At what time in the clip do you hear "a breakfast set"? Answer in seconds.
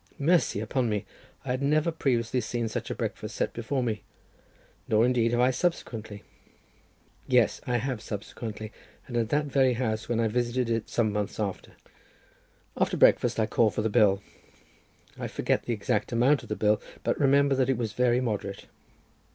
2.89-3.53